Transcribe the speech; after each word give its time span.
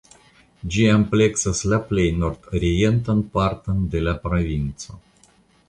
Ĝi 0.75 0.85
ampleksas 0.93 1.61
la 1.73 1.79
plej 1.91 2.07
nordorientan 2.23 3.23
parton 3.37 3.87
de 3.95 4.05
la 4.09 4.17
provinco. 4.27 5.01